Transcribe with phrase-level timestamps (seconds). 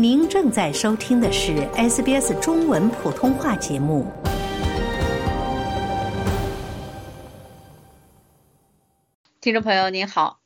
[0.00, 4.06] 您正在收听的是 SBS 中文普通话节目。
[9.40, 10.38] 听众朋友您好，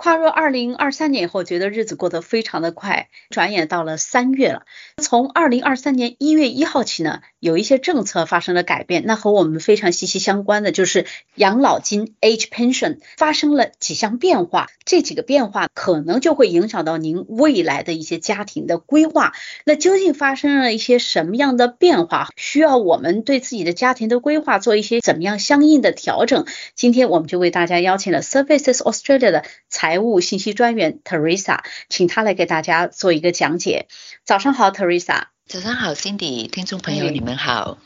[0.00, 4.62] 跨入二零二三年以后，觉得日子过得非常的快，转眼到了三月了。
[4.96, 7.20] 从二零二三年一月一号起呢。
[7.38, 11.06] 有一些政策发生了改变，那和我们非常息息相关的就是
[11.36, 19.32] 养老金 （age pension） 发生了几项变化，这几个变化可能就会影响到您未来的一些家庭的规划。
[19.64, 22.28] 那究竟发生了一些什么样的变化？
[22.36, 26.44] 需要我们对自己的家庭的规划做一些怎么样相应的调整？
[26.74, 33.88] 今天我们就为大家邀请了 Services Australia 的财务信息专员 Teresa，请她来给大家做一个讲解。
[34.24, 35.24] 早上好，Teresa。
[35.46, 37.78] 早上好，Cindy，听众朋友，你们好。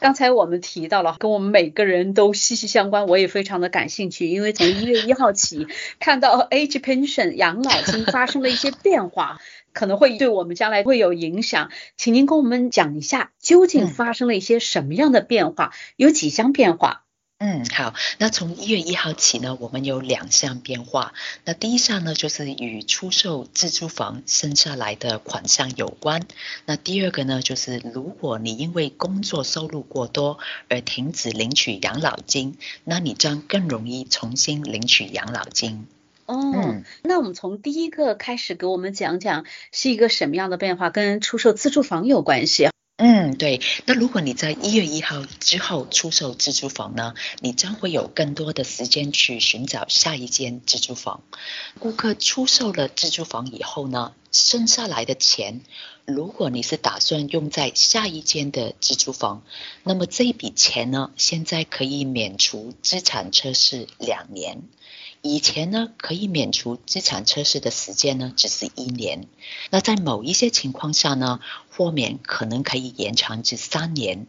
[0.00, 5.66] 刚才我们提到了，跟我们每个人都息息相关，我也非常的感兴趣，因为从一月一号起，
[6.00, 9.40] 看到 age pension 养老金发生了一些变化，
[9.74, 17.04] 可能会对我们将来会有影响，请您跟我们讲一下，究竟发生了一些什么样的变化，有几项变化。
[17.42, 17.94] 嗯，好。
[18.18, 21.14] 那从一月一号起呢，我们有两项变化。
[21.46, 26.26] 那第一项呢，就是与出售自住房剩下来的款项有关。
[26.66, 30.38] 那第二个呢，就是如果你因为工作收入过多
[30.68, 35.86] 而停止领取养老金，那你将更容易重新领取养老金。
[36.26, 42.68] 哦，那我们从第一个开始给我们讲讲是一个什么样的变化，跟出售自住房有关系。
[43.02, 43.62] 嗯，对。
[43.86, 51.22] 那如果你在一月一号之后出售自住房呢，你将会有更多的时间去寻找下一间自住房。
[51.78, 55.62] 顾客出售了自住房以后呢，剩下来的钱，
[56.12, 59.42] 如果你是打算用在下一间的自住房，
[59.84, 64.62] 那么这笔钱呢，现在可以免除资产测试两年。
[65.22, 69.26] 以前呢，可以免除资产测试的时间呢，只是一年。
[69.70, 74.26] 那在某一些情况下呢，豁免可能可以延长至三年。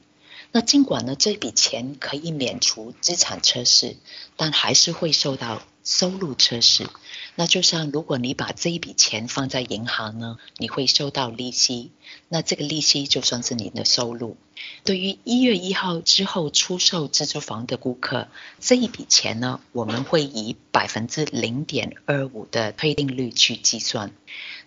[0.52, 3.96] 那尽管呢，这笔钱可以免除资产测试，
[4.36, 6.88] 但还是会受到收入测试。
[7.36, 11.92] 那就像如果你把这一笔钱放在银行呢，你会收到利息，
[12.28, 14.38] 那这个利息就算是你的收入。
[14.84, 18.28] 对于一月一号之后出售自住房的顾客，
[18.59, 24.12] 这一笔钱呢，我们会以百分之零点二五的退定率去计算。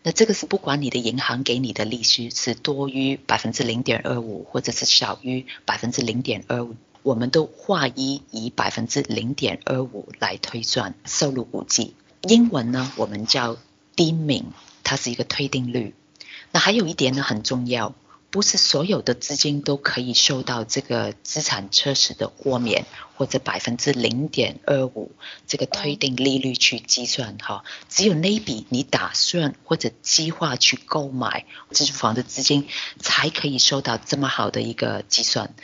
[0.02, 11.94] 那这个是不管你的银行给你的利息是多于百分之零点二五，或者是少于百分之零点二五，我们都划一以百分之零点二五来推算收入估计。
[12.22, 13.59] 英文呢，我们叫
[13.94, 14.47] 低敏
[14.84, 15.94] 它是一个推定率。
[16.50, 17.94] 那还有一点呢，很重要，
[18.34, 22.84] 不是所有的资金都可以受到这个资产测试的豁免，
[23.14, 25.12] 或者百分之零点二五
[25.46, 27.62] 这个推定利率去计算哈。
[27.88, 32.66] 只有那笔你打算或者计划去购买自住房的资金，
[32.98, 35.54] 才可以受到这么好的一个计算。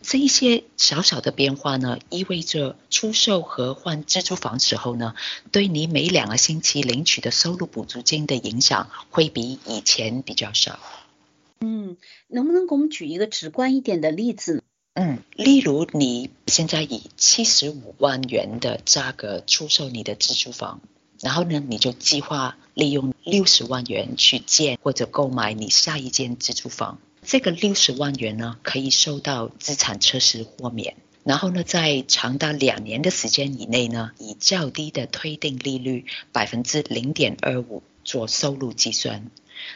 [0.00, 5.16] 这一些小小的变化呢，意味着出售和换自住房时候呢，
[5.50, 10.78] 对你每两个星期领取的收入补助金的影响会比以前比较少。
[12.28, 14.62] 能不能给我们举一个直观一点的例子？
[14.94, 20.82] 嗯，例如你现在以七十五万元的价格出售你的自住房，
[21.20, 26.98] 然后呢，你就计划利用六十万元去建或者购买你下一间自住房。
[27.24, 39.30] 这个六十万元呢，可以受到资产测试豁免，然后呢，在长达两年的时间以内呢，以较低的推定利率百分之零点二五做收入计算，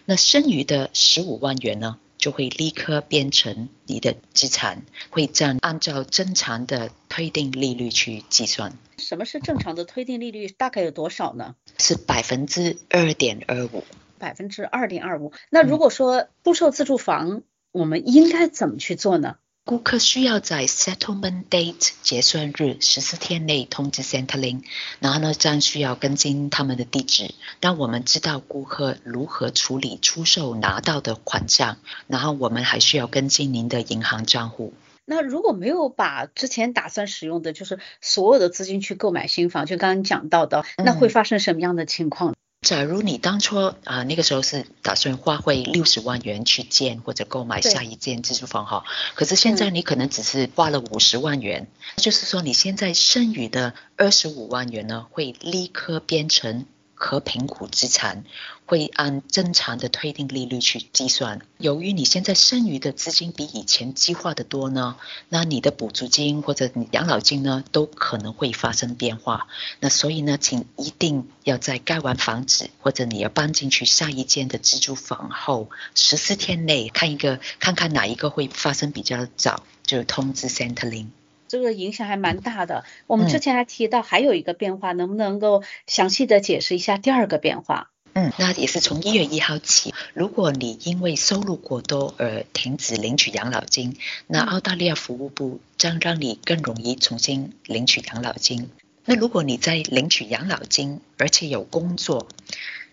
[0.05, 8.73] 那剩余的十五万元呢，就会立刻变成你的资产，会这样按照正常的推定利率去计算。
[8.99, 10.49] 什么是正常的推定利率？
[10.49, 11.55] 大概有多少呢？
[11.79, 13.85] 是百分之二点二五。
[14.19, 15.33] 百分之二点二五。
[15.51, 19.37] 那如果说不售自住房，我们应该怎么去做呢？
[19.67, 24.63] 顾客需要在 settlement date 结算日十四天内通知 Centrelink，
[25.01, 34.73] 然后呢，这样需要跟进他们的地址，让我们知道顾客如何处理出售拿到的款项，然后我们还需要跟进您的银行账户。
[35.05, 42.36] 那如果没有把之前打算使用的，就是所有的资金去购买新房，就刚刚讲到的，那会发生什么样的情况？
[42.67, 48.83] 假如你当初啊那个时候是打算花费六十万元去建或者购买下一间自住房哈，
[49.15, 56.67] 可是现在你可能只是花了五十万元，就是说你现在剩余的二十五万元呢会立刻变成
[56.97, 58.25] 和评估资产，
[58.65, 61.43] 会按正常的推定利率去计算。
[61.59, 64.97] 由于你现在剩余的资金比以前计划的多呢，
[65.29, 69.47] 那你的补助金或者养老金呢，都可能会发生变化。
[69.79, 81.09] 那所以呢，请一定要在盖完房子或者你要搬进去下一间的自住房后十四天内看一个，看看哪一个会发生比较早，就通知 Centrelink。
[81.49, 82.85] 这个影响还蛮大的。
[83.07, 87.91] 我们之前还提到还有一个变化，能不能够详细的解释一下第二个变化？
[88.19, 93.97] 嗯，那也是从一月一号起，如果你因为收入过多而停止领取养老金，
[94.27, 98.71] 那澳大利亚服务部将让你更容易重新领取养老金。
[99.05, 102.27] 那如果你在领取养老金，而且有工作，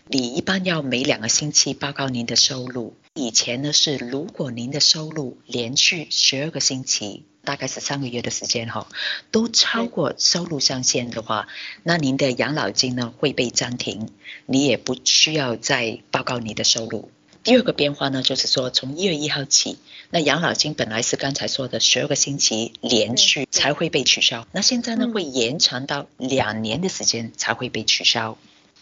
[0.06, 2.94] 你一般要每两个星期报告您的收入。
[3.14, 8.86] 以前呢是，如果您的收入连续十二个星期，大概是三个月的时间哈，
[9.30, 11.48] 都超过收入上限的话，
[11.82, 14.10] 那您的养老金呢会被暂停，
[14.44, 17.10] 你也不需要再报告你的收入。
[17.42, 19.78] 第二个变化呢，就是说从一月一号起，
[20.10, 28.36] 那养老金本来是刚才说的十二个星期连续才会被取消，那现在呢会延长到两年的时间才会被取消。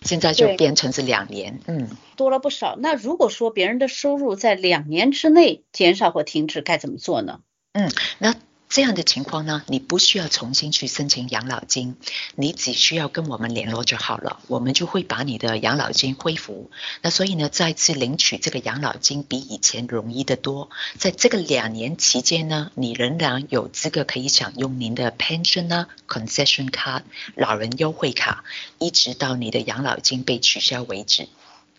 [0.04, 2.76] 现在就变成是两年，嗯，多了不少。
[2.78, 7.40] 那如果说别人的收入在两年之内减少或停止，该怎么做呢？
[7.72, 8.34] 嗯，那。
[8.72, 11.94] 这样的情况呢，你不需要重新去申请养老金，
[12.36, 16.70] 你只需要跟我们联络就好了，我们就会把你的养老金恢复。
[17.02, 20.70] 那所以呢，再次领取这个养老金比以前容易得多。
[20.96, 27.02] 在这个两年期间呢，你仍然有资格可以享用您的 pension 呢 concession card
[27.34, 28.42] 老人优惠卡，
[28.78, 31.28] 一直到你的养老金被取消为止。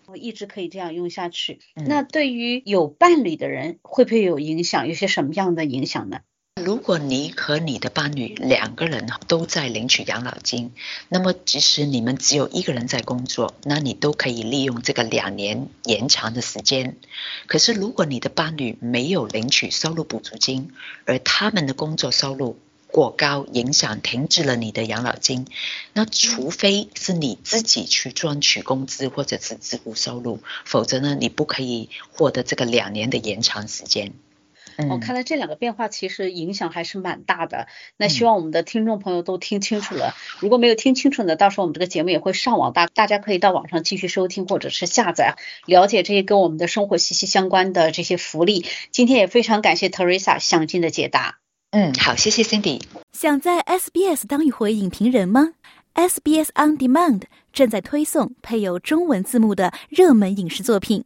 [0.06, 1.60] 我一直可以这样用下去。
[1.74, 4.88] 那对于有伴侣的人，会不会有影响？
[4.88, 6.19] 有些什么样的影响呢？
[6.84, 10.74] 如果你和你的伴侣两个人都在领取养老金，
[11.08, 16.98] 那么即使你们只有一个人在工作，那你都可以利用这个两年延长的时间。
[17.48, 20.74] 可是如果你的伴侣没有领取收入补助金，
[21.06, 25.48] 而他们的工作收入过高，影响停止了你的养老金，
[25.94, 34.12] 那除非是你自己去赚取工资或者是自付收入，否则呢，你不可以获得这个两年的延长时间。
[34.90, 37.68] 我看来这两个变化其实影响还是蛮大的。
[37.98, 40.16] 那希望我们的听众朋友都听清楚了。
[40.40, 45.36] 如果没有听清楚呢，到时候我们这个节目也会上网，大大家可以到网上继续收听或者是下载，
[45.66, 48.66] 了解这些跟我们的生活息息相关的这些福利。
[48.92, 51.40] 今天也非常感谢 Teresa 详尽的解答。
[51.72, 52.81] 嗯，好，谢谢 Cindy。
[53.12, 55.54] 想在 SBS 当一回影评人吗
[55.96, 57.22] ？SBS On Demand
[57.52, 61.06] 正在推送配有中文字幕的热门影视作品。